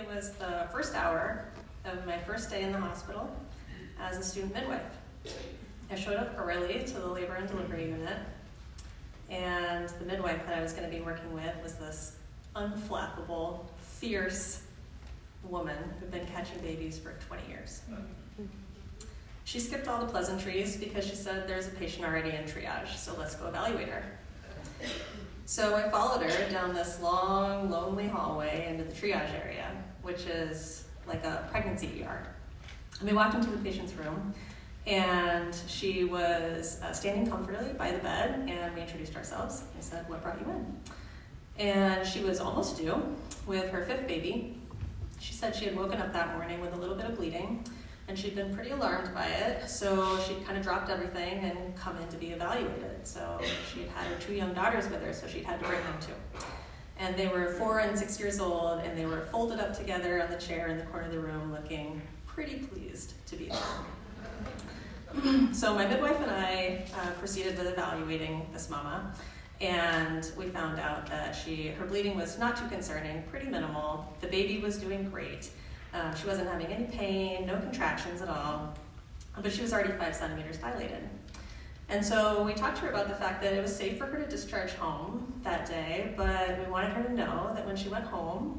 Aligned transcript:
It 0.00 0.08
was 0.08 0.30
the 0.30 0.66
first 0.72 0.94
hour 0.94 1.44
of 1.84 2.06
my 2.06 2.16
first 2.16 2.48
day 2.48 2.62
in 2.62 2.72
the 2.72 2.78
hospital 2.78 3.30
as 4.00 4.16
a 4.16 4.22
student 4.22 4.54
midwife. 4.54 4.80
I 5.90 5.94
showed 5.94 6.16
up 6.16 6.34
early 6.38 6.82
to 6.84 6.94
the 6.94 7.06
labor 7.06 7.34
and 7.34 7.46
delivery 7.46 7.90
unit, 7.90 8.16
and 9.28 9.90
the 9.90 10.06
midwife 10.06 10.46
that 10.46 10.56
I 10.56 10.62
was 10.62 10.72
going 10.72 10.90
to 10.90 10.96
be 10.96 11.02
working 11.02 11.30
with 11.34 11.54
was 11.62 11.74
this 11.74 12.16
unflappable, 12.56 13.66
fierce 13.76 14.62
woman 15.44 15.76
who'd 15.98 16.10
been 16.10 16.26
catching 16.28 16.58
babies 16.60 16.98
for 16.98 17.12
20 17.26 17.46
years. 17.48 17.82
She 19.44 19.60
skipped 19.60 19.86
all 19.86 20.00
the 20.00 20.10
pleasantries 20.10 20.78
because 20.78 21.06
she 21.06 21.14
said 21.14 21.46
there's 21.46 21.68
a 21.68 21.72
patient 21.72 22.06
already 22.06 22.30
in 22.30 22.44
triage, 22.44 22.96
so 22.96 23.14
let's 23.18 23.34
go 23.34 23.48
evaluate 23.48 23.88
her. 23.88 24.04
So 25.44 25.74
I 25.74 25.90
followed 25.90 26.22
her 26.22 26.50
down 26.50 26.72
this 26.72 27.00
long, 27.02 27.70
lonely 27.70 28.06
hallway 28.06 28.66
into 28.70 28.84
the 28.84 28.92
triage 28.92 29.34
area, 29.44 29.66
which 30.02 30.26
is 30.26 30.84
like 31.06 31.24
a 31.24 31.48
pregnancy 31.50 32.04
ER. 32.04 32.26
And 33.00 33.08
we 33.08 33.14
walked 33.14 33.34
into 33.34 33.50
the 33.50 33.58
patient's 33.58 33.94
room, 33.94 34.34
and 34.86 35.54
she 35.66 36.04
was 36.04 36.80
uh, 36.82 36.92
standing 36.92 37.26
comfortably 37.26 37.72
by 37.74 37.92
the 37.92 37.98
bed, 37.98 38.48
and 38.48 38.74
we 38.74 38.80
introduced 38.80 39.16
ourselves. 39.16 39.64
I 39.76 39.80
said, 39.80 40.08
What 40.08 40.22
brought 40.22 40.40
you 40.40 40.52
in? 40.52 40.76
And 41.58 42.06
she 42.06 42.20
was 42.20 42.40
almost 42.40 42.76
due 42.76 43.02
with 43.46 43.70
her 43.70 43.84
fifth 43.84 44.06
baby. 44.06 44.58
She 45.18 45.34
said 45.34 45.54
she 45.54 45.66
had 45.66 45.76
woken 45.76 46.00
up 46.00 46.12
that 46.12 46.36
morning 46.36 46.60
with 46.60 46.72
a 46.72 46.76
little 46.76 46.94
bit 46.94 47.04
of 47.04 47.16
bleeding, 47.16 47.64
and 48.08 48.18
she'd 48.18 48.34
been 48.34 48.54
pretty 48.54 48.70
alarmed 48.70 49.14
by 49.14 49.26
it, 49.26 49.68
so 49.68 50.18
she'd 50.26 50.44
kind 50.44 50.56
of 50.56 50.64
dropped 50.64 50.90
everything 50.90 51.38
and 51.44 51.76
come 51.76 51.96
in 51.98 52.08
to 52.08 52.16
be 52.16 52.28
evaluated. 52.28 53.06
So 53.06 53.40
she'd 53.72 53.88
had 53.88 54.06
her 54.06 54.18
two 54.18 54.34
young 54.34 54.54
daughters 54.54 54.88
with 54.88 55.02
her, 55.02 55.12
so 55.12 55.26
she'd 55.26 55.44
had 55.44 55.60
to 55.60 55.66
bring 55.68 55.82
them 55.82 55.98
too. 56.00 56.44
And 57.00 57.16
they 57.16 57.28
were 57.28 57.54
four 57.54 57.80
and 57.80 57.98
six 57.98 58.20
years 58.20 58.40
old, 58.40 58.80
and 58.80 58.96
they 58.96 59.06
were 59.06 59.22
folded 59.32 59.58
up 59.58 59.74
together 59.74 60.22
on 60.22 60.30
the 60.30 60.36
chair 60.36 60.68
in 60.68 60.76
the 60.76 60.84
corner 60.84 61.06
of 61.06 61.12
the 61.12 61.18
room, 61.18 61.50
looking 61.50 62.02
pretty 62.26 62.56
pleased 62.56 63.14
to 63.26 63.36
be 63.36 63.46
there. 63.46 63.58
so 65.54 65.74
my 65.74 65.86
midwife 65.86 66.20
and 66.20 66.30
I 66.30 66.84
uh, 66.94 67.10
proceeded 67.12 67.56
with 67.56 67.66
evaluating 67.68 68.46
this 68.52 68.68
mama, 68.68 69.14
and 69.62 70.30
we 70.36 70.46
found 70.50 70.78
out 70.78 71.06
that 71.06 71.32
she 71.32 71.68
her 71.68 71.86
bleeding 71.86 72.16
was 72.16 72.38
not 72.38 72.56
too 72.56 72.68
concerning, 72.68 73.22
pretty 73.24 73.46
minimal. 73.46 74.06
The 74.20 74.28
baby 74.28 74.58
was 74.58 74.76
doing 74.76 75.08
great. 75.08 75.50
Um, 75.94 76.14
she 76.14 76.26
wasn't 76.26 76.48
having 76.48 76.66
any 76.66 76.84
pain, 76.84 77.46
no 77.46 77.58
contractions 77.58 78.20
at 78.20 78.28
all, 78.28 78.74
but 79.42 79.50
she 79.50 79.62
was 79.62 79.72
already 79.72 79.92
five 79.92 80.14
centimeters 80.14 80.58
dilated. 80.58 81.08
And 81.90 82.06
so 82.06 82.44
we 82.44 82.54
talked 82.54 82.76
to 82.76 82.82
her 82.84 82.90
about 82.90 83.08
the 83.08 83.16
fact 83.16 83.42
that 83.42 83.52
it 83.52 83.60
was 83.60 83.74
safe 83.74 83.98
for 83.98 84.06
her 84.06 84.16
to 84.16 84.26
discharge 84.28 84.70
home 84.74 85.32
that 85.42 85.66
day, 85.66 86.14
but 86.16 86.56
we 86.60 86.70
wanted 86.70 86.92
her 86.92 87.02
to 87.02 87.12
know 87.12 87.50
that 87.52 87.66
when 87.66 87.74
she 87.74 87.88
went 87.88 88.04
home, 88.04 88.58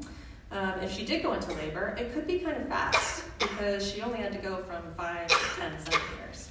um, 0.50 0.74
if 0.80 0.92
she 0.92 1.02
did 1.02 1.22
go 1.22 1.32
into 1.32 1.50
labor, 1.54 1.96
it 1.98 2.12
could 2.12 2.26
be 2.26 2.40
kind 2.40 2.58
of 2.58 2.68
fast 2.68 3.24
because 3.38 3.90
she 3.90 4.02
only 4.02 4.18
had 4.18 4.32
to 4.32 4.38
go 4.38 4.58
from 4.64 4.82
5 4.98 5.28
to 5.28 5.34
10 5.60 5.78
centimeters. 5.78 6.50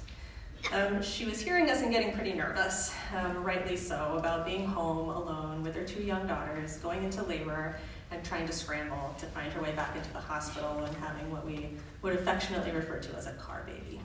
Um, 0.72 1.00
she 1.00 1.24
was 1.24 1.40
hearing 1.40 1.70
us 1.70 1.82
and 1.82 1.92
getting 1.92 2.12
pretty 2.12 2.32
nervous, 2.32 2.92
um, 3.16 3.44
rightly 3.44 3.76
so, 3.76 4.16
about 4.18 4.44
being 4.44 4.66
home 4.66 5.08
alone 5.08 5.62
with 5.62 5.76
her 5.76 5.84
two 5.84 6.02
young 6.02 6.26
daughters, 6.26 6.78
going 6.78 7.04
into 7.04 7.22
labor, 7.22 7.76
and 8.10 8.24
trying 8.24 8.46
to 8.46 8.52
scramble 8.52 9.14
to 9.18 9.26
find 9.26 9.52
her 9.52 9.62
way 9.62 9.72
back 9.72 9.94
into 9.96 10.12
the 10.12 10.20
hospital 10.20 10.82
and 10.84 10.96
having 10.96 11.30
what 11.30 11.46
we 11.46 11.76
would 12.02 12.14
affectionately 12.14 12.72
refer 12.72 12.98
to 12.98 13.14
as 13.14 13.28
a 13.28 13.32
car 13.34 13.62
baby. 13.66 14.00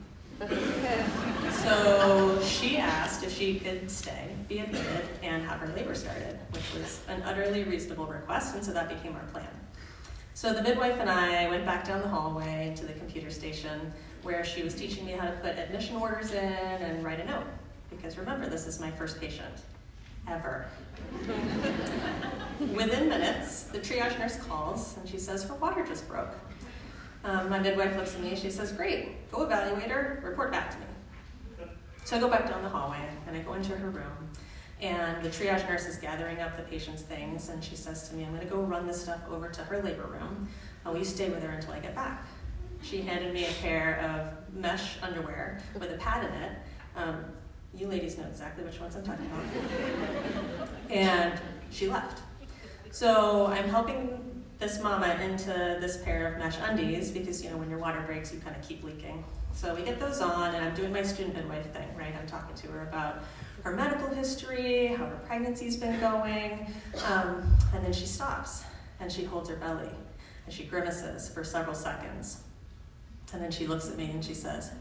So 1.63 2.39
she 2.43 2.77
asked 2.77 3.23
if 3.23 3.35
she 3.35 3.59
could 3.59 3.89
stay, 3.89 4.29
be 4.47 4.59
admitted, 4.59 5.05
and 5.23 5.43
have 5.43 5.59
her 5.59 5.73
labor 5.75 5.95
started, 5.95 6.37
which 6.51 6.73
was 6.73 7.01
an 7.07 7.23
utterly 7.23 7.63
reasonable 7.63 8.05
request, 8.05 8.55
and 8.55 8.63
so 8.63 8.71
that 8.71 8.87
became 8.89 9.15
our 9.15 9.25
plan. 9.31 9.47
So 10.33 10.53
the 10.53 10.61
midwife 10.61 10.99
and 10.99 11.09
I 11.09 11.49
went 11.49 11.65
back 11.65 11.83
down 11.85 12.01
the 12.01 12.07
hallway 12.07 12.73
to 12.77 12.85
the 12.85 12.93
computer 12.93 13.31
station 13.31 13.91
where 14.21 14.45
she 14.45 14.61
was 14.61 14.75
teaching 14.75 15.05
me 15.05 15.13
how 15.13 15.25
to 15.25 15.35
put 15.37 15.57
admission 15.57 15.95
orders 15.95 16.31
in 16.31 16.43
and 16.43 17.03
write 17.03 17.19
a 17.19 17.25
note. 17.25 17.47
Because 17.89 18.17
remember, 18.17 18.47
this 18.47 18.67
is 18.67 18.79
my 18.79 18.91
first 18.91 19.19
patient 19.19 19.61
ever. 20.27 20.67
Within 22.59 23.09
minutes, 23.09 23.63
the 23.63 23.79
triage 23.79 24.19
nurse 24.19 24.37
calls 24.37 24.97
and 24.97 25.09
she 25.09 25.17
says, 25.17 25.43
Her 25.43 25.55
water 25.55 25.85
just 25.87 26.07
broke. 26.07 26.35
Um, 27.27 27.49
my 27.49 27.59
midwife 27.59 27.97
looks 27.97 28.15
at 28.15 28.21
me 28.21 28.29
and 28.29 28.39
she 28.39 28.49
says, 28.49 28.71
Great, 28.71 29.29
go 29.31 29.43
evaluate 29.43 29.91
her, 29.91 30.21
report 30.23 30.49
back 30.49 30.71
to 30.71 30.77
me. 30.77 31.67
So 32.05 32.15
I 32.15 32.19
go 32.21 32.29
back 32.29 32.49
down 32.49 32.63
the 32.63 32.69
hallway 32.69 33.05
and 33.27 33.35
I 33.35 33.41
go 33.41 33.53
into 33.53 33.75
her 33.75 33.89
room. 33.89 34.29
And 34.79 35.21
the 35.21 35.27
triage 35.27 35.67
nurse 35.67 35.87
is 35.87 35.97
gathering 35.97 36.39
up 36.39 36.55
the 36.55 36.63
patient's 36.63 37.01
things 37.01 37.49
and 37.49 37.61
she 37.61 37.75
says 37.75 38.07
to 38.07 38.15
me, 38.15 38.23
I'm 38.23 38.29
going 38.29 38.47
to 38.47 38.47
go 38.47 38.61
run 38.61 38.87
this 38.87 39.01
stuff 39.01 39.19
over 39.29 39.49
to 39.49 39.61
her 39.63 39.83
labor 39.83 40.05
room. 40.05 40.47
And 40.85 40.93
will 40.93 40.99
you 40.99 41.05
stay 41.05 41.29
with 41.29 41.43
her 41.43 41.49
until 41.49 41.73
I 41.73 41.79
get 41.79 41.93
back? 41.93 42.25
She 42.81 43.01
handed 43.01 43.33
me 43.33 43.45
a 43.45 43.51
pair 43.61 43.99
of 43.99 44.55
mesh 44.55 44.95
underwear 45.01 45.59
with 45.73 45.91
a 45.91 45.97
pad 45.97 46.23
in 46.23 46.43
it. 46.43 46.51
Um, 46.95 47.25
you 47.75 47.87
ladies 47.87 48.17
know 48.17 48.25
exactly 48.25 48.63
which 48.63 48.79
ones 48.79 48.95
I'm 48.95 49.03
talking 49.03 49.25
about. 49.25 50.69
and 50.89 51.41
she 51.71 51.89
left. 51.89 52.21
So 52.91 53.47
I'm 53.47 53.67
helping 53.67 54.36
this 54.59 54.81
mama 54.81 55.15
into 55.21 55.77
this 55.79 55.97
pair 56.03 56.33
of 56.33 56.39
mesh 56.39 56.57
undies 56.61 57.11
because 57.11 57.43
you 57.43 57.49
know 57.49 57.57
when 57.57 57.69
your 57.69 57.79
water 57.79 58.01
breaks 58.05 58.33
you 58.33 58.39
kind 58.39 58.55
of 58.55 58.61
keep 58.67 58.83
leaking. 58.83 59.23
So 59.53 59.73
we 59.73 59.81
get 59.81 59.99
those 59.99 60.21
on 60.21 60.53
and 60.55 60.63
I'm 60.63 60.75
doing 60.75 60.91
my 60.91 61.03
student 61.03 61.35
midwife 61.35 61.71
thing, 61.71 61.87
right? 61.97 62.13
I'm 62.19 62.27
talking 62.27 62.55
to 62.55 62.67
her 62.67 62.83
about 62.83 63.23
her 63.63 63.75
medical 63.75 64.07
history, 64.07 64.87
how 64.87 65.05
her 65.05 65.19
pregnancy's 65.27 65.77
been 65.77 65.99
going, 65.99 66.71
um, 67.07 67.57
and 67.73 67.83
then 67.83 67.91
she 67.93 68.05
stops 68.05 68.63
and 68.99 69.11
she 69.11 69.23
holds 69.23 69.49
her 69.49 69.55
belly 69.55 69.89
and 70.45 70.53
she 70.53 70.63
grimaces 70.63 71.29
for 71.29 71.43
several 71.43 71.75
seconds. 71.75 72.41
And 73.33 73.41
then 73.41 73.51
she 73.51 73.67
looks 73.67 73.89
at 73.89 73.97
me 73.97 74.05
and 74.11 74.23
she 74.23 74.33
says, 74.33 74.71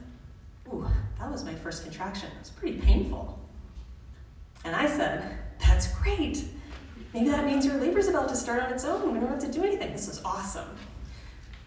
Ooh, 0.69 0.87
that 1.19 1.31
was 1.31 1.45
my 1.45 1.55
first 1.55 1.83
contraction. 1.83 2.31
It 2.37 2.39
was 2.39 2.51
pretty 2.51 2.79
painful. 2.79 3.39
And 4.65 4.75
I 4.75 4.87
said, 4.87 5.39
That's 5.59 5.93
great. 5.95 6.45
Maybe 7.17 7.31
that 7.31 7.47
means 7.47 7.65
your 7.65 7.79
labor's 7.79 8.09
about 8.09 8.29
to 8.29 8.37
start 8.37 8.63
on 8.63 8.71
its 8.71 8.85
own. 8.85 9.15
We 9.15 9.19
don't 9.19 9.31
have 9.31 9.39
to 9.39 9.51
do 9.51 9.65
anything. 9.65 9.91
This 9.91 10.07
is 10.07 10.21
awesome. 10.23 10.69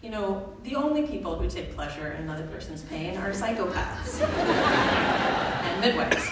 You 0.00 0.10
know, 0.10 0.54
the 0.62 0.76
only 0.76 1.08
people 1.08 1.36
who 1.36 1.50
take 1.50 1.74
pleasure 1.74 2.12
in 2.12 2.22
another 2.22 2.46
person's 2.46 2.82
pain 2.82 3.16
are 3.16 3.32
psychopaths 3.32 4.20
and 4.22 5.80
midwives. 5.80 6.24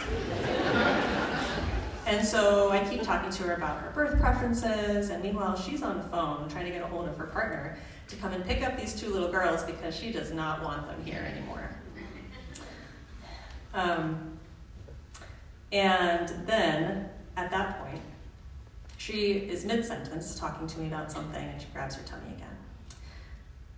And 2.07 2.25
so 2.25 2.71
I 2.71 2.89
keep 2.89 3.03
talking 3.03 3.31
to 3.31 3.43
her 3.43 3.55
about 3.55 3.81
her 3.81 3.91
birth 3.91 4.21
preferences, 4.21 5.11
and 5.11 5.21
meanwhile, 5.21 5.57
she's 5.57 5.83
on 5.83 5.99
the 5.99 6.05
phone 6.05 6.49
trying 6.49 6.67
to 6.67 6.71
get 6.71 6.83
a 6.83 6.87
hold 6.87 7.09
of 7.09 7.17
her 7.17 7.27
partner 7.27 7.77
to 8.07 8.15
come 8.15 8.33
and 8.33 8.45
pick 8.45 8.63
up 8.63 8.79
these 8.79 8.95
two 8.95 9.13
little 9.13 9.33
girls 9.33 9.65
because 9.65 9.97
she 9.97 10.13
does 10.13 10.31
not 10.31 10.63
want 10.63 10.87
them 10.87 11.05
here 11.05 11.29
anymore. 11.35 11.69
Um, 13.75 14.39
and 15.73 16.29
then, 16.47 17.09
at 17.37 17.51
that 17.51 17.83
point, 17.83 18.01
she 18.99 19.33
is 19.35 19.65
mid 19.65 19.85
sentence 19.85 20.39
talking 20.39 20.67
to 20.67 20.81
me 20.81 20.89
about 20.89 21.11
something 21.11 21.43
and 21.43 21.61
she 21.61 21.69
grabs 21.73 21.95
her 21.95 22.03
tummy 22.03 22.35
again. 22.35 22.49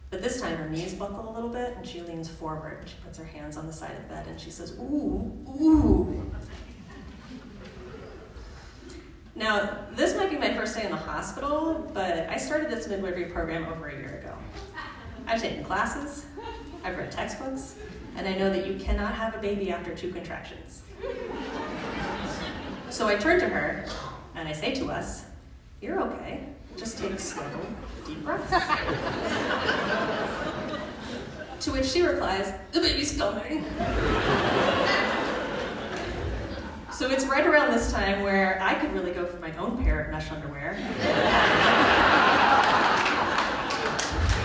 But 0.09 0.23
this 0.23 0.41
time 0.41 0.57
her 0.57 0.69
knees 0.69 0.95
buckle 0.95 1.31
a 1.31 1.33
little 1.33 1.51
bit 1.51 1.77
and 1.77 1.87
she 1.87 2.01
leans 2.01 2.29
forward 2.29 2.79
and 2.81 2.89
she 2.89 2.97
puts 3.05 3.19
her 3.19 3.25
hands 3.25 3.57
on 3.57 3.67
the 3.67 3.73
side 3.73 3.93
of 3.93 4.03
the 4.09 4.15
bed 4.15 4.27
and 4.27 4.41
she 4.41 4.51
says, 4.51 4.73
Ooh, 4.81 5.31
ooh. 5.61 6.33
Now, 9.37 9.87
this 9.93 10.17
might 10.17 10.31
be 10.31 10.37
my 10.37 10.53
first 10.55 10.75
day 10.75 10.85
in 10.85 10.91
the 10.91 10.97
hospital, 10.97 11.89
but 11.95 12.29
I 12.29 12.37
started 12.37 12.71
this 12.71 12.89
midwifery 12.89 13.27
program 13.27 13.67
over 13.67 13.89
a 13.89 13.95
year 13.95 14.21
ago. 14.23 14.35
I've 15.27 15.41
taken 15.41 15.65
classes, 15.65 16.27
I've 16.83 16.99
read 16.99 17.13
textbooks, 17.13 17.77
and 18.17 18.27
I 18.27 18.35
know 18.35 18.51
that 18.51 18.67
you 18.67 18.75
cannot 18.75 19.15
have 19.15 19.35
a 19.35 19.39
baby 19.39 19.71
after 19.71 19.95
two 19.95 20.11
contractions. 20.13 20.83
So 22.89 23.07
I 23.07 23.15
turn 23.15 23.39
to 23.41 23.49
her 23.49 23.85
and 24.41 24.49
I 24.49 24.53
say 24.53 24.75
to 24.77 24.91
us, 24.91 25.27
You're 25.83 26.01
okay. 26.01 26.47
Just 26.77 26.99
take 26.99 27.21
slow, 27.21 27.45
deep 28.07 28.25
breaths. 28.25 28.51
to 31.61 31.73
which 31.73 31.85
she 31.85 32.01
replies, 32.01 32.53
The 32.73 32.81
baby's 32.81 33.17
coming. 33.19 33.65
so 36.91 37.11
it's 37.11 37.27
right 37.27 37.47
around 37.47 37.73
this 37.73 37.93
time 37.93 38.23
where 38.23 38.59
I 38.63 38.75
could 38.75 38.95
really 38.95 39.13
go 39.13 39.27
for 39.27 39.37
my 39.41 39.55
own 39.59 39.85
pair 39.85 40.01
of 40.01 40.11
mesh 40.11 40.31
underwear. 40.31 40.73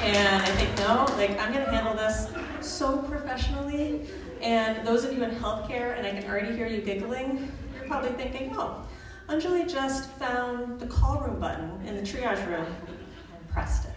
and 0.04 0.44
I 0.44 0.48
think, 0.58 0.78
no, 0.78 1.06
like 1.16 1.40
I'm 1.40 1.54
gonna 1.54 1.72
handle 1.72 1.96
this 1.96 2.28
so 2.60 2.98
professionally. 2.98 4.10
And 4.42 4.86
those 4.86 5.06
of 5.06 5.14
you 5.14 5.24
in 5.24 5.32
healthcare, 5.32 5.98
and 5.98 6.06
I 6.06 6.12
can 6.12 6.30
already 6.30 6.54
hear 6.54 6.68
you 6.68 6.82
giggling, 6.82 7.50
you're 7.78 7.88
probably 7.88 8.12
thinking, 8.12 8.54
oh, 8.58 8.86
Anjali 9.28 9.68
just 9.68 10.10
found 10.12 10.80
the 10.80 10.86
call 10.86 11.20
room 11.20 11.40
button 11.40 11.82
in 11.88 11.96
the 11.96 12.02
triage 12.04 12.46
room 12.48 12.66
and 12.68 13.50
pressed 13.50 13.86
it. 13.86 13.92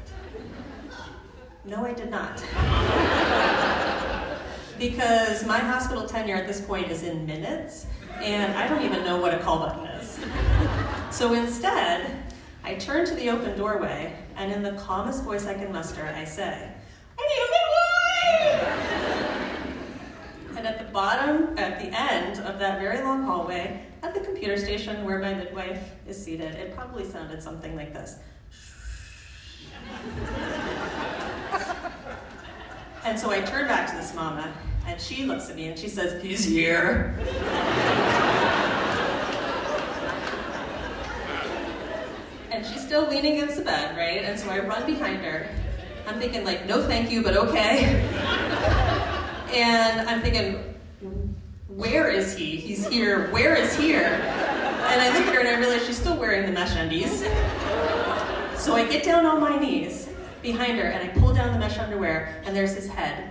No, 1.66 1.84
I 1.84 1.92
did 1.92 2.10
not. 2.10 2.42
because 4.78 5.44
my 5.44 5.58
hospital 5.58 6.06
tenure 6.08 6.36
at 6.36 6.46
this 6.46 6.62
point 6.62 6.90
is 6.90 7.02
in 7.02 7.26
minutes, 7.26 7.86
and 8.22 8.56
I 8.56 8.66
don't 8.68 8.82
even 8.82 9.04
know 9.04 9.18
what 9.18 9.34
a 9.34 9.38
call 9.38 9.58
button 9.58 9.84
is. 9.86 10.18
So 11.10 11.34
instead, 11.34 12.22
I 12.64 12.76
turn 12.76 13.04
to 13.06 13.14
the 13.14 13.28
open 13.28 13.58
doorway, 13.58 14.16
and 14.36 14.50
in 14.50 14.62
the 14.62 14.72
calmest 14.72 15.24
voice 15.24 15.44
I 15.46 15.52
can 15.52 15.70
muster, 15.70 16.10
I 16.16 16.24
say, 16.24 16.72
I 17.18 17.22
need 17.28 17.42
a 17.44 17.48
midwife! 18.54 18.78
and 20.56 20.66
at 20.66 20.78
the 20.78 20.90
bottom, 20.90 21.58
at 21.58 21.78
the 21.80 21.94
end 21.94 22.38
of 22.40 22.58
that 22.60 22.80
very 22.80 23.02
long 23.02 23.24
hallway, 23.24 23.87
at 24.02 24.14
the 24.14 24.20
computer 24.20 24.56
station 24.56 25.04
where 25.04 25.18
my 25.18 25.34
midwife 25.34 25.90
is 26.06 26.22
seated, 26.22 26.54
it 26.54 26.74
probably 26.74 27.04
sounded 27.04 27.42
something 27.42 27.74
like 27.76 27.92
this. 27.92 28.16
and 33.04 33.18
so 33.18 33.30
I 33.30 33.40
turn 33.40 33.66
back 33.66 33.90
to 33.90 33.96
this 33.96 34.14
mama, 34.14 34.52
and 34.86 35.00
she 35.00 35.24
looks 35.24 35.50
at 35.50 35.56
me 35.56 35.68
and 35.68 35.78
she 35.78 35.88
says, 35.88 36.22
He's 36.22 36.44
here. 36.44 37.14
and 42.50 42.66
she's 42.66 42.84
still 42.84 43.08
leaning 43.08 43.34
against 43.34 43.56
the 43.56 43.62
bed, 43.62 43.96
right? 43.96 44.24
And 44.24 44.38
so 44.38 44.50
I 44.50 44.60
run 44.60 44.86
behind 44.86 45.22
her. 45.22 45.48
I'm 46.06 46.18
thinking, 46.18 46.44
like, 46.44 46.66
no 46.66 46.82
thank 46.86 47.10
you, 47.10 47.22
but 47.22 47.36
okay. 47.36 48.00
and 49.52 50.08
I'm 50.08 50.22
thinking, 50.22 50.67
where 51.78 52.08
is 52.08 52.36
he? 52.36 52.56
He's 52.56 52.88
here. 52.88 53.30
Where 53.30 53.54
is 53.54 53.76
here? 53.76 54.02
And 54.02 55.00
I 55.00 55.16
look 55.16 55.28
at 55.28 55.34
her 55.34 55.38
and 55.38 55.48
I 55.48 55.58
realize 55.60 55.86
she's 55.86 55.96
still 55.96 56.16
wearing 56.16 56.44
the 56.44 56.50
mesh 56.50 56.74
undies. 56.74 57.20
So 58.60 58.74
I 58.74 58.84
get 58.90 59.04
down 59.04 59.24
on 59.24 59.40
my 59.40 59.56
knees 59.56 60.08
behind 60.42 60.76
her 60.78 60.88
and 60.88 61.08
I 61.08 61.12
pull 61.20 61.32
down 61.32 61.52
the 61.52 61.58
mesh 61.60 61.78
underwear 61.78 62.42
and 62.44 62.56
there's 62.56 62.74
his 62.74 62.88
head. 62.88 63.30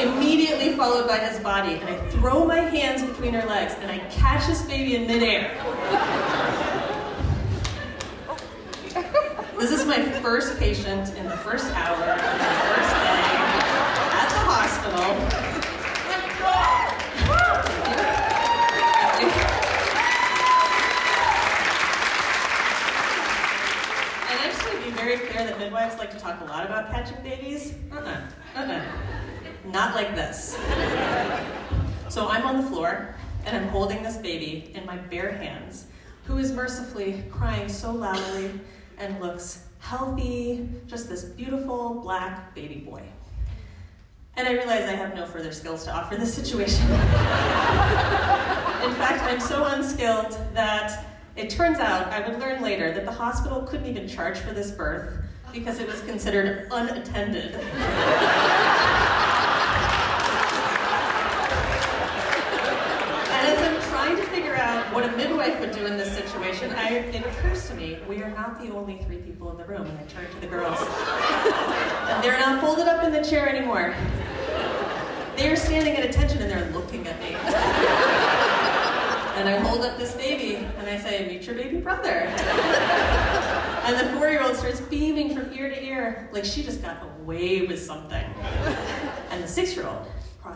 Immediately 0.00 0.76
followed 0.76 1.08
by 1.08 1.18
his 1.18 1.40
body. 1.40 1.74
And 1.74 1.88
I 1.88 2.10
throw 2.10 2.46
my 2.46 2.60
hands 2.60 3.02
between 3.02 3.34
her 3.34 3.44
legs 3.48 3.74
and 3.80 3.90
I 3.90 3.98
catch 4.10 4.46
this 4.46 4.62
baby 4.62 4.94
in 4.94 5.08
midair. 5.08 5.50
This 9.58 9.72
is 9.72 9.84
my 9.86 10.00
first 10.20 10.56
patient 10.60 11.12
in 11.16 11.24
the 11.24 11.36
first 11.38 11.66
hour 11.72 12.85
Not 29.76 29.94
like 29.94 30.16
this. 30.16 30.56
So 32.08 32.28
I'm 32.28 32.46
on 32.46 32.56
the 32.56 32.62
floor, 32.62 33.14
and 33.44 33.54
I'm 33.54 33.68
holding 33.68 34.02
this 34.02 34.16
baby 34.16 34.72
in 34.74 34.86
my 34.86 34.96
bare 34.96 35.32
hands, 35.32 35.88
who 36.24 36.38
is 36.38 36.50
mercifully 36.50 37.22
crying 37.30 37.68
so 37.68 37.92
loudly 37.92 38.58
and 38.96 39.20
looks 39.20 39.66
healthy, 39.80 40.66
just 40.86 41.10
this 41.10 41.24
beautiful 41.24 42.00
black 42.00 42.54
baby 42.54 42.76
boy. 42.76 43.02
And 44.36 44.48
I 44.48 44.52
realize 44.52 44.88
I 44.88 44.94
have 44.94 45.14
no 45.14 45.26
further 45.26 45.52
skills 45.52 45.84
to 45.84 45.94
offer 45.94 46.16
this 46.16 46.32
situation. 46.32 46.84
In 46.84 46.96
fact, 48.94 49.24
I'm 49.24 49.40
so 49.40 49.66
unskilled 49.66 50.38
that 50.54 51.04
it 51.36 51.50
turns 51.50 51.80
out, 51.80 52.06
I 52.06 52.26
would 52.26 52.40
learn 52.40 52.62
later, 52.62 52.94
that 52.94 53.04
the 53.04 53.12
hospital 53.12 53.60
couldn't 53.60 53.84
even 53.86 54.08
charge 54.08 54.38
for 54.38 54.54
this 54.54 54.70
birth 54.70 55.22
because 55.52 55.80
it 55.80 55.86
was 55.86 56.00
considered 56.00 56.66
unattended. 56.70 57.60
and 63.36 63.48
as 63.48 63.62
I'm 63.62 63.90
trying 63.90 64.16
to 64.16 64.22
figure 64.24 64.56
out 64.56 64.85
what 64.96 65.04
a 65.04 65.14
midwife 65.14 65.60
would 65.60 65.72
do 65.72 65.84
in 65.84 65.98
this 65.98 66.10
situation, 66.10 66.72
I, 66.72 66.88
it 66.88 67.26
occurs 67.26 67.68
to 67.68 67.74
me 67.74 67.98
we 68.08 68.22
are 68.22 68.30
not 68.30 68.58
the 68.58 68.72
only 68.72 68.96
three 69.04 69.18
people 69.18 69.50
in 69.50 69.58
the 69.58 69.64
room. 69.66 69.82
And 69.82 69.98
I 69.98 70.04
turn 70.04 70.24
to 70.30 70.40
the 70.40 70.46
girls. 70.46 70.78
they're 72.22 72.38
not 72.38 72.62
folded 72.62 72.88
up 72.88 73.04
in 73.04 73.12
the 73.12 73.22
chair 73.22 73.46
anymore. 73.46 73.94
They 75.36 75.50
are 75.50 75.56
standing 75.56 75.96
at 75.96 76.06
attention 76.06 76.40
and 76.40 76.50
they're 76.50 76.70
looking 76.70 77.06
at 77.06 77.20
me. 77.20 77.36
And 79.36 79.50
I 79.50 79.58
hold 79.58 79.84
up 79.84 79.98
this 79.98 80.14
baby 80.14 80.66
and 80.78 80.88
I 80.88 80.96
say, 80.96 81.26
Meet 81.28 81.46
your 81.46 81.56
baby 81.56 81.76
brother. 81.76 82.32
and 83.84 84.00
the 84.00 84.16
four 84.16 84.30
year 84.30 84.42
old 84.42 84.56
starts 84.56 84.80
beaming 84.80 85.36
from 85.36 85.52
ear 85.52 85.68
to 85.68 85.84
ear 85.84 86.30
like 86.32 86.46
she 86.46 86.62
just 86.62 86.80
got 86.80 87.02
away 87.20 87.66
with 87.66 87.82
something. 87.82 88.24
And 89.30 89.44
the 89.44 89.48
six 89.48 89.76
year 89.76 89.86
old 89.86 90.06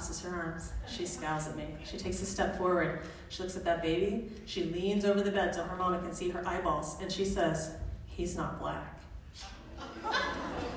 crosses 0.00 0.22
her 0.22 0.34
arms. 0.34 0.72
She 0.88 1.04
scowls 1.04 1.46
at 1.46 1.56
me. 1.56 1.66
She 1.84 1.98
takes 1.98 2.22
a 2.22 2.24
step 2.24 2.56
forward. 2.56 3.02
She 3.28 3.42
looks 3.42 3.54
at 3.58 3.64
that 3.64 3.82
baby. 3.82 4.30
She 4.46 4.64
leans 4.64 5.04
over 5.04 5.20
the 5.20 5.30
bed 5.30 5.54
so 5.54 5.62
her 5.62 5.76
mama 5.76 5.98
can 5.98 6.14
see 6.14 6.30
her 6.30 6.42
eyeballs. 6.46 6.96
And 7.02 7.12
she 7.12 7.26
says, 7.26 7.74
He's 8.06 8.34
not 8.34 8.58
black. 8.58 8.98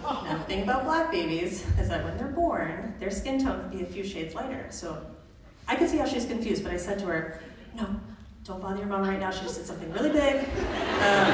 Now, 0.04 0.38
the 0.38 0.44
thing 0.44 0.64
about 0.64 0.84
black 0.84 1.10
babies 1.10 1.66
is 1.80 1.88
that 1.88 2.04
when 2.04 2.18
they're 2.18 2.28
born, 2.28 2.96
their 3.00 3.10
skin 3.12 3.42
tone 3.42 3.62
can 3.62 3.70
be 3.78 3.84
a 3.84 3.86
few 3.86 4.04
shades 4.04 4.36
lighter. 4.36 4.68
So 4.72 5.02
I 5.70 5.78
could 5.78 5.90
see 5.90 5.98
how 5.98 6.06
she's 6.06 6.26
confused, 6.26 6.62
but 6.62 6.74
I 6.74 6.78
said 6.78 7.00
to 7.00 7.06
her, 7.06 7.40
No, 7.78 7.96
don't 8.44 8.62
bother 8.62 8.80
your 8.80 8.88
mom 8.88 9.08
right 9.08 9.22
now. 9.22 9.32
She 9.32 9.44
just 9.44 9.56
did 9.56 9.66
something 9.66 9.90
really 9.94 10.12
big. 10.12 10.36
Um, 10.36 11.30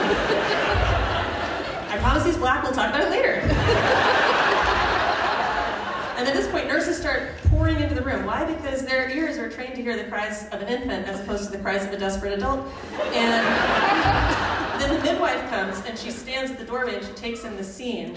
I 1.90 1.98
promise 2.00 2.24
he's 2.24 2.38
black. 2.38 2.62
We'll 2.62 2.72
talk 2.72 2.90
about 2.90 3.02
it 3.02 3.10
later. 3.10 4.06
And 6.20 6.28
at 6.28 6.34
this 6.34 6.50
point, 6.50 6.68
nurses 6.68 6.98
start 6.98 7.30
pouring 7.46 7.80
into 7.80 7.96
the 7.96 8.02
room. 8.02 8.26
Why? 8.26 8.44
Because 8.44 8.86
their 8.86 9.10
ears 9.10 9.38
are 9.50 9.52
trained 9.52 9.76
to 9.76 9.82
hear 9.82 9.98
the 9.98 10.04
cries 10.04 10.48
of 10.50 10.62
an 10.62 10.68
infant 10.68 11.08
as 11.08 11.20
opposed 11.22 11.46
to 11.46 11.52
the 11.52 11.58
cries 11.58 11.84
of 11.84 11.92
a 11.92 11.98
desperate 11.98 12.34
adult. 12.34 12.68
And 13.14 13.46
then 14.82 14.96
the 14.96 15.04
midwife 15.04 15.50
comes 15.50 15.84
and 15.86 15.98
she 15.98 16.12
stands 16.12 16.52
at 16.52 16.60
the 16.60 16.66
doorway 16.66 16.96
and 16.96 17.06
she 17.06 17.14
takes 17.14 17.44
in 17.46 17.58
the 17.58 17.64
scene, 17.64 18.16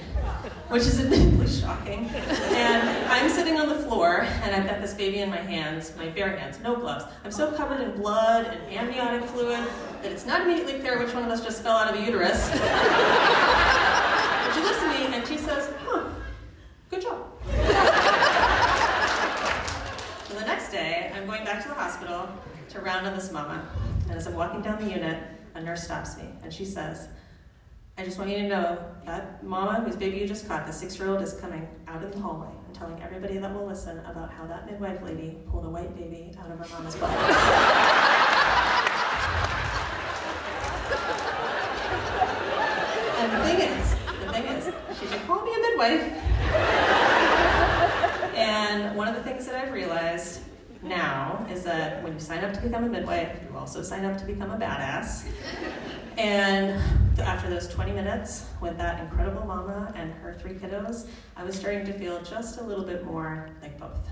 which 0.68 0.82
is 0.82 1.00
admittedly 1.04 1.48
shocking. 1.48 2.10
And 2.10 3.06
I'm 3.08 3.30
sitting 3.30 3.58
on 3.58 3.68
the 3.70 3.76
floor 3.76 4.26
and 4.42 4.54
I've 4.54 4.68
got 4.68 4.82
this 4.82 4.92
baby 4.92 5.20
in 5.20 5.30
my 5.30 5.38
hands, 5.38 5.94
my 5.96 6.08
bare 6.10 6.36
hands, 6.36 6.60
no 6.60 6.76
gloves. 6.76 7.06
I'm 7.24 7.32
so 7.32 7.50
covered 7.52 7.80
in 7.80 7.92
blood 7.92 8.46
and 8.46 8.62
amniotic 8.70 9.24
fluid 9.30 9.66
that 10.02 10.12
it's 10.12 10.26
not 10.26 10.42
immediately 10.42 10.80
clear 10.80 10.98
which 10.98 11.14
one 11.14 11.24
of 11.24 11.30
us 11.30 11.42
just 11.42 11.62
fell 11.62 11.76
out 11.76 11.94
of 11.94 12.00
a 12.00 12.04
uterus. 12.04 12.50
But 14.44 14.54
she 14.56 14.60
looks 14.64 14.82
at 14.82 14.98
me 14.98 15.16
and 15.16 15.26
she 15.26 15.38
says, 15.38 15.72
huh, 15.86 16.04
good 16.90 17.00
job. 17.00 17.26
So 20.32 20.38
the 20.38 20.46
next 20.62 20.74
day, 20.74 21.10
I'm 21.12 21.26
going 21.26 21.44
back 21.44 21.60
to 21.62 21.68
the 21.68 21.74
hospital 21.74 22.28
to 22.68 22.80
round 22.80 23.04
on 23.04 23.16
this 23.16 23.32
mama. 23.32 23.68
And 24.08 24.16
as 24.16 24.28
I'm 24.28 24.36
walking 24.36 24.62
down 24.62 24.80
the 24.80 24.88
unit, 24.88 25.20
a 25.56 25.60
nurse 25.60 25.82
stops 25.82 26.16
me 26.16 26.22
and 26.44 26.54
she 26.54 26.64
says, 26.64 27.08
I 27.98 28.04
just 28.04 28.16
want 28.16 28.30
you 28.30 28.36
to 28.36 28.46
know 28.46 28.78
that 29.04 29.42
mama, 29.42 29.80
whose 29.80 29.96
baby 29.96 30.18
you 30.18 30.28
just 30.28 30.46
caught, 30.46 30.64
the 30.64 30.72
six 30.72 30.96
year 31.00 31.08
old, 31.08 31.20
is 31.20 31.32
coming 31.32 31.66
out 31.88 32.04
in 32.04 32.12
the 32.12 32.20
hallway 32.20 32.46
and 32.64 32.72
telling 32.76 33.02
everybody 33.02 33.38
that 33.38 33.52
will 33.52 33.66
listen 33.66 33.98
about 34.06 34.30
how 34.30 34.46
that 34.46 34.70
midwife 34.70 35.02
lady 35.02 35.36
pulled 35.50 35.64
a 35.64 35.68
white 35.68 35.96
baby 35.96 36.32
out 36.38 36.48
of 36.48 36.60
her 36.60 36.68
mama's 36.76 36.94
butt. 36.94 37.10
and 43.18 43.32
the 43.32 43.38
thing 43.48 43.58
is, 43.68 43.96
the 44.24 44.32
thing 44.32 44.44
is, 44.44 44.70
she 45.00 45.06
did 45.08 45.26
call 45.26 45.44
me 45.44 45.54
a 45.54 45.58
midwife. 45.58 46.02
And 48.36 48.96
one 48.96 49.08
of 49.08 49.16
the 49.16 49.22
things 49.22 49.46
that 49.46 49.56
I've 49.56 49.72
realized 49.72 50.42
now 50.82 51.46
is 51.50 51.64
when 52.02 52.12
you 52.12 52.20
sign 52.20 52.44
up 52.44 52.52
to 52.52 52.60
become 52.60 52.84
a 52.84 52.88
midwife, 52.88 53.38
you 53.48 53.56
also 53.56 53.82
sign 53.82 54.04
up 54.04 54.18
to 54.18 54.24
become 54.24 54.50
a 54.50 54.58
badass. 54.58 55.26
And 56.18 56.80
after 57.20 57.48
those 57.48 57.68
20 57.68 57.92
minutes 57.92 58.46
with 58.60 58.76
that 58.78 59.00
incredible 59.00 59.46
mama 59.46 59.92
and 59.96 60.12
her 60.14 60.34
three 60.34 60.54
kiddos, 60.54 61.06
I 61.36 61.44
was 61.44 61.54
starting 61.54 61.86
to 61.86 61.92
feel 61.92 62.20
just 62.22 62.60
a 62.60 62.62
little 62.62 62.84
bit 62.84 63.04
more 63.04 63.48
like 63.62 63.78
both. 63.78 64.08